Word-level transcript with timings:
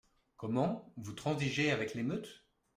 Comment! 0.37 0.91
vous 0.97 1.13
transigez 1.13 1.69
avec 1.69 1.93
l’émeute? 1.93 2.43